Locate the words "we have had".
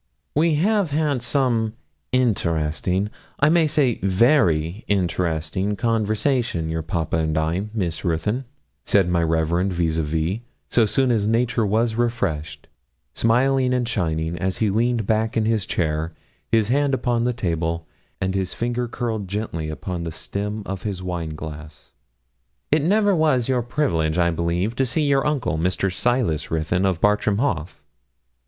0.33-1.21